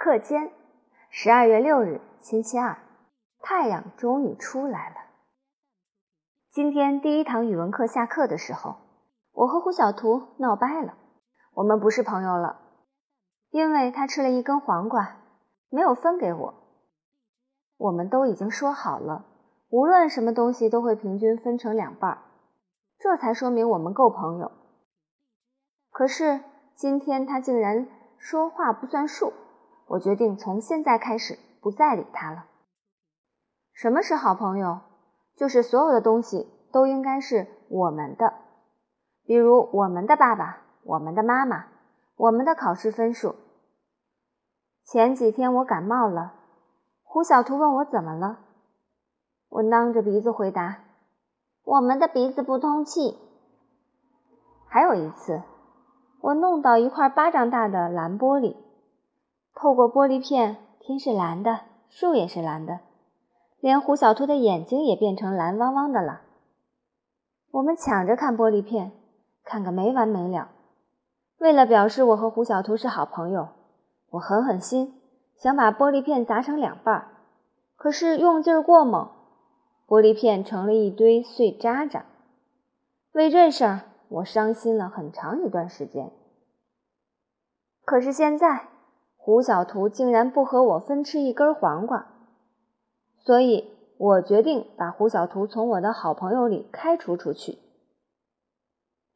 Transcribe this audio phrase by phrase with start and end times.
[0.00, 0.52] 课间，
[1.10, 2.78] 十二月六日，星期二，
[3.40, 4.94] 太阳终于出来了。
[6.52, 8.76] 今天第一堂语文课下课的时候，
[9.32, 10.94] 我和胡小图闹掰了，
[11.52, 12.60] 我们不是朋友了，
[13.50, 15.16] 因为他吃了一根黄瓜，
[15.68, 16.54] 没有分给我。
[17.76, 19.26] 我们都已经说好了，
[19.68, 22.18] 无论什么东西都会平均分成两半儿，
[23.00, 24.52] 这才说明我们够朋友。
[25.90, 26.44] 可是
[26.76, 29.32] 今天他竟然说话不算数，
[29.88, 32.46] 我决定从现在开始不再理他了。
[33.72, 34.80] 什么是好朋友？
[35.36, 38.34] 就是所有的东西都应该是我们的，
[39.24, 41.66] 比如我们的爸爸、我们的妈妈、
[42.16, 43.34] 我们的考试分数。
[44.84, 46.34] 前几天我感冒了。
[47.02, 48.40] 胡小图问我怎么了，
[49.48, 50.80] 我囔着鼻子回答
[51.64, 53.16] ：“我们的鼻子不通气。”
[54.68, 55.42] 还有一次，
[56.20, 58.56] 我弄到一块巴掌大的蓝玻璃，
[59.60, 62.78] 透过玻璃片，天是蓝的，树也是蓝的，
[63.58, 66.20] 连胡小图的眼睛也变成蓝汪汪的了。
[67.50, 68.92] 我们抢着看玻璃片，
[69.42, 70.52] 看个没完没了。
[71.38, 73.48] 为了表示我和胡小图是好朋友，
[74.10, 74.94] 我狠狠心。
[75.36, 77.08] 想把玻璃片砸成两半儿，
[77.76, 79.10] 可是用劲儿过猛，
[79.88, 82.06] 玻璃片成了一堆碎渣渣。
[83.10, 86.12] 为这事儿，我伤心了很长一段时间。
[87.84, 88.68] 可是现在，
[89.28, 92.06] 胡小图竟然不和我分吃一根黄瓜，
[93.18, 97.58] 所以我决定把胡小图从我的好朋友里开除出去。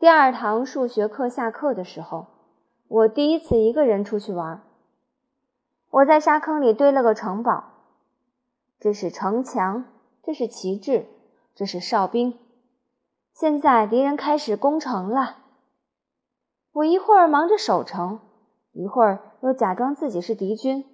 [0.00, 2.26] 第二堂数学课下课的时候，
[2.88, 4.60] 我第一次一个人出去玩。
[5.90, 7.62] 我在沙坑里堆了个城堡，
[8.80, 9.84] 这是城墙，
[10.24, 11.06] 这是旗帜，
[11.54, 12.36] 这是哨兵。
[13.32, 15.36] 现在敌人开始攻城了，
[16.72, 18.18] 我一会儿忙着守城，
[18.72, 20.84] 一会儿又假装自己是敌军，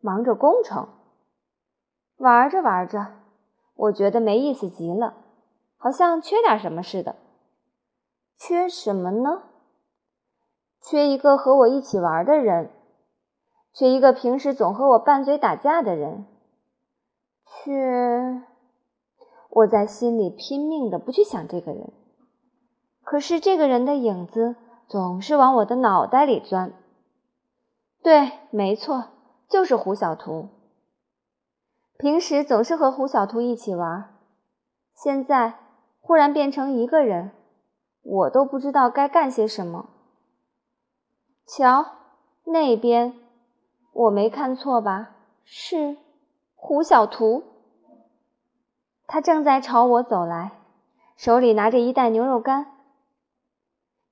[0.00, 0.88] 忙着攻城。
[2.16, 3.08] 玩着玩着，
[3.74, 5.14] 我觉得没意思极了，
[5.76, 7.16] 好像缺点什么似的。
[8.36, 9.42] 缺什么呢？
[10.80, 12.70] 缺一个和我一起玩的人。
[13.72, 16.26] 缺一个平时总和我拌嘴打架的人，
[17.46, 18.42] 缺
[19.48, 21.92] 我在心里拼命的不去想这个人，
[23.02, 24.56] 可是这个人的影子
[24.88, 26.74] 总是往我的脑袋里钻。
[28.02, 29.10] 对，没错，
[29.48, 30.48] 就是胡小图。
[31.96, 34.16] 平时总是和胡小图一起玩，
[34.94, 35.54] 现在
[36.00, 37.30] 忽然变成一个人，
[38.02, 39.90] 我都不知道该干些什么。
[41.46, 41.86] 瞧，
[42.44, 43.14] 那边。
[43.92, 45.10] 我没看错吧？
[45.44, 45.98] 是
[46.54, 47.44] 胡小图，
[49.06, 50.52] 他正在朝我走来，
[51.14, 52.72] 手里拿着一袋牛肉干。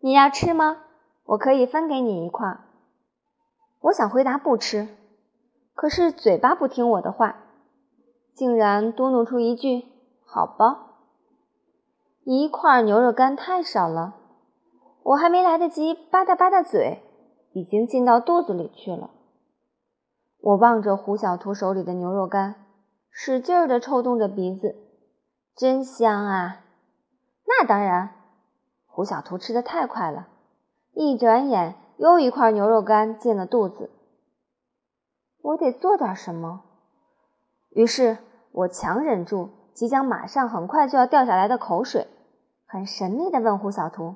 [0.01, 0.83] 你要吃吗？
[1.25, 2.59] 我可以分给你一块。
[3.81, 4.89] 我想回答不吃，
[5.75, 7.37] 可是嘴巴不听我的话，
[8.35, 9.87] 竟然嘟囔出一句
[10.25, 10.87] ：“好吧。”
[12.25, 14.17] 一块牛肉干太少了，
[15.03, 17.03] 我还没来得及吧嗒吧嗒嘴，
[17.53, 19.11] 已经进到肚子里去了。
[20.41, 22.67] 我望着胡小图手里的牛肉干，
[23.11, 24.77] 使劲儿地抽动着鼻子，
[25.57, 26.65] 真香啊！
[27.47, 28.11] 那当然，
[28.87, 30.29] 胡小图吃的太快了，
[30.93, 33.91] 一转眼又一块牛肉干进了肚子。
[35.43, 36.63] 我得做点什么，
[37.69, 38.17] 于是
[38.53, 42.09] 我强忍住即将马上很快就要掉下来的口水，
[42.67, 44.15] 很神秘地问胡小图：“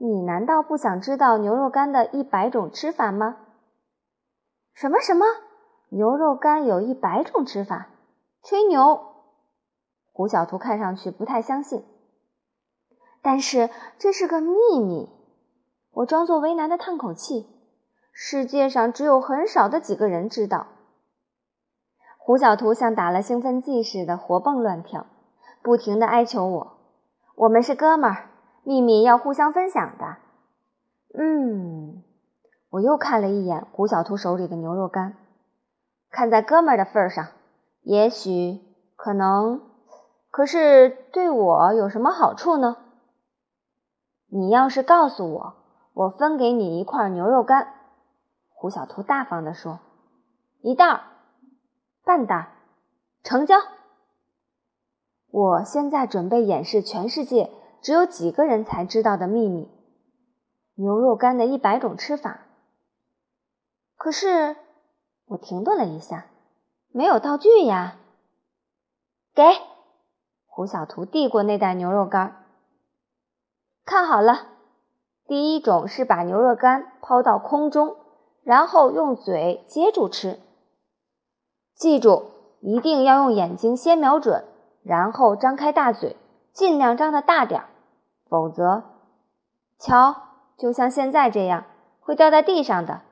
[0.00, 3.36] 你难道不想知道牛肉干的一百种吃法吗？”
[4.72, 5.26] 什么什么？
[5.90, 7.88] 牛肉干有一百种吃法？
[8.42, 8.98] 吹牛！
[10.10, 11.84] 胡小图看上去不太相信。
[13.20, 13.68] 但是
[13.98, 15.17] 这是个秘密。
[15.92, 17.46] 我装作为难的叹口气。
[18.12, 20.66] 世界上只有很少的几个人知道。
[22.16, 25.06] 胡小图像打了兴奋剂似的活蹦乱跳，
[25.62, 26.78] 不停的哀求我
[27.36, 28.30] ：“我们是哥们儿，
[28.64, 30.16] 秘密要互相分享的。”
[31.18, 32.02] 嗯。
[32.70, 35.16] 我又看了一眼胡小图手里的牛肉干，
[36.10, 37.28] 看在哥们儿的份上，
[37.80, 38.60] 也许
[38.94, 39.62] 可能，
[40.30, 42.76] 可是对我有什么好处呢？
[44.26, 45.54] 你要是告诉我，
[45.98, 47.74] 我分给你一块牛肉干。
[48.50, 49.80] 胡小图大方地说
[50.62, 51.02] ：“一袋，
[52.04, 52.52] 半袋，
[53.24, 53.56] 成交。”
[55.28, 57.50] 我现在准备演示全世界
[57.82, 59.68] 只有几个人才知道的秘密——
[60.78, 62.42] 牛肉干的一百种吃法。
[63.96, 64.56] 可是，
[65.26, 66.26] 我停顿了一下，
[66.92, 67.96] 没有道具呀。
[69.34, 69.42] 给
[70.46, 72.44] 胡小图递过那袋牛肉干，
[73.84, 74.46] 看好了，
[75.28, 77.96] 第一种是把牛肉干抛到空中，
[78.42, 80.40] 然后用嘴接住吃。
[81.74, 82.30] 记住，
[82.60, 84.42] 一定要用眼睛先瞄准，
[84.82, 86.16] 然后张开大嘴，
[86.54, 87.68] 尽量张得大点儿，
[88.26, 88.84] 否则，
[89.78, 90.16] 瞧，
[90.56, 91.64] 就像现在这样，
[92.00, 93.02] 会掉在地上的。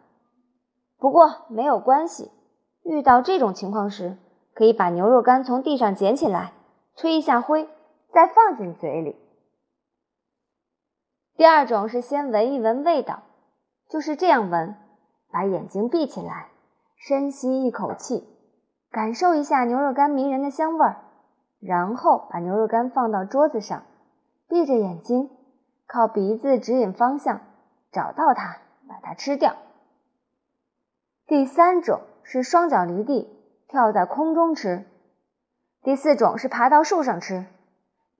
[0.98, 2.30] 不过没有关系，
[2.82, 4.16] 遇到这种情况时，
[4.54, 6.54] 可以把牛肉干从地上捡起来，
[6.96, 7.68] 吹一下灰，
[8.10, 9.16] 再放进嘴里。
[11.36, 13.22] 第二种是先闻一闻味道，
[13.90, 14.74] 就是这样闻：
[15.30, 16.48] 把眼睛闭起来，
[16.96, 18.26] 深吸一口气，
[18.90, 20.96] 感受一下牛肉干迷人的香味儿，
[21.60, 23.82] 然后把牛肉干放到桌子上，
[24.48, 25.28] 闭着眼睛，
[25.86, 27.42] 靠鼻子指引方向，
[27.92, 28.56] 找到它，
[28.88, 29.56] 把它吃掉。
[31.26, 33.28] 第三种是双脚离地，
[33.68, 34.84] 跳在空中吃；
[35.82, 37.44] 第四种是爬到树上吃；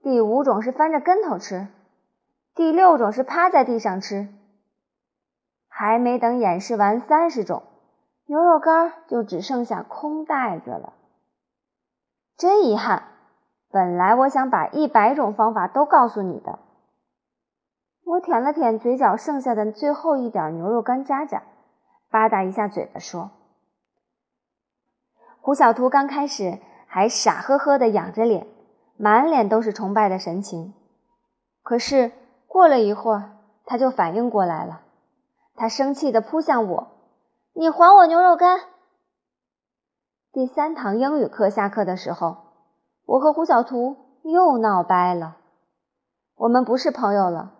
[0.03, 1.67] 第五种是翻着跟头吃。
[2.57, 4.29] 第六种是趴在地上吃，
[5.67, 7.61] 还没等演示完三十种
[8.25, 10.93] 牛肉干，就只剩下空袋子了。
[12.35, 13.09] 真遗憾，
[13.69, 16.57] 本来我想把一百种方法都告诉你的。
[18.03, 21.43] 我舔了舔嘴角剩下的最后一点牛肉干渣渣，
[22.09, 23.29] 吧嗒一下嘴巴说
[25.41, 26.57] ：“胡小图刚开始
[26.87, 28.47] 还傻呵呵的仰着脸，
[28.97, 30.73] 满脸都是崇拜的神情，
[31.61, 32.11] 可是……”
[32.57, 34.81] 过了一会儿，他就反应过来了，
[35.53, 36.87] 他生气地扑向我
[37.53, 38.61] ：“你还我牛肉干！”
[40.33, 42.37] 第三堂英语课下课的时候，
[43.05, 45.37] 我和胡小图又闹掰了，
[46.35, 47.51] 我们不是朋友了，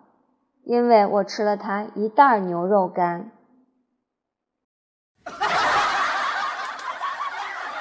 [0.63, 3.29] 因为我吃了他一袋牛肉干。